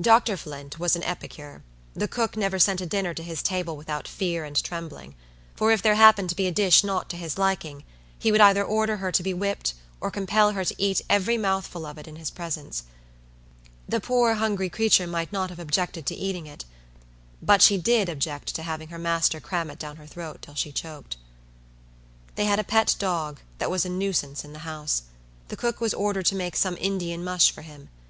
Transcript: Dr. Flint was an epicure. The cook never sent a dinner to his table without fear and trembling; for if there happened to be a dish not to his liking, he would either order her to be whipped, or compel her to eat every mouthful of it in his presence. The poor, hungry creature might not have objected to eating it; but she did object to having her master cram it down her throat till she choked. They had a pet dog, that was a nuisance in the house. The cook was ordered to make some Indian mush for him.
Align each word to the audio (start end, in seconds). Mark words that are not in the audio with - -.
Dr. 0.00 0.38
Flint 0.38 0.78
was 0.78 0.96
an 0.96 1.02
epicure. 1.02 1.62
The 1.92 2.08
cook 2.08 2.38
never 2.38 2.58
sent 2.58 2.80
a 2.80 2.86
dinner 2.86 3.12
to 3.12 3.22
his 3.22 3.42
table 3.42 3.76
without 3.76 4.08
fear 4.08 4.46
and 4.46 4.56
trembling; 4.64 5.14
for 5.54 5.70
if 5.72 5.82
there 5.82 5.96
happened 5.96 6.30
to 6.30 6.34
be 6.34 6.46
a 6.46 6.50
dish 6.50 6.82
not 6.82 7.10
to 7.10 7.18
his 7.18 7.36
liking, 7.36 7.84
he 8.18 8.32
would 8.32 8.40
either 8.40 8.64
order 8.64 8.96
her 8.96 9.12
to 9.12 9.22
be 9.22 9.34
whipped, 9.34 9.74
or 10.00 10.10
compel 10.10 10.52
her 10.52 10.64
to 10.64 10.74
eat 10.82 11.02
every 11.10 11.36
mouthful 11.36 11.84
of 11.84 11.98
it 11.98 12.08
in 12.08 12.16
his 12.16 12.30
presence. 12.30 12.84
The 13.86 14.00
poor, 14.00 14.36
hungry 14.36 14.70
creature 14.70 15.06
might 15.06 15.34
not 15.34 15.50
have 15.50 15.58
objected 15.58 16.06
to 16.06 16.14
eating 16.16 16.46
it; 16.46 16.64
but 17.42 17.60
she 17.60 17.76
did 17.76 18.08
object 18.08 18.54
to 18.54 18.62
having 18.62 18.88
her 18.88 18.98
master 18.98 19.38
cram 19.38 19.68
it 19.70 19.78
down 19.78 19.96
her 19.96 20.06
throat 20.06 20.40
till 20.40 20.54
she 20.54 20.72
choked. 20.72 21.18
They 22.36 22.46
had 22.46 22.58
a 22.58 22.64
pet 22.64 22.96
dog, 22.98 23.40
that 23.58 23.70
was 23.70 23.84
a 23.84 23.90
nuisance 23.90 24.46
in 24.46 24.54
the 24.54 24.60
house. 24.60 25.02
The 25.48 25.58
cook 25.58 25.78
was 25.78 25.92
ordered 25.92 26.24
to 26.24 26.34
make 26.34 26.56
some 26.56 26.78
Indian 26.80 27.22
mush 27.22 27.50
for 27.50 27.60
him. 27.60 27.90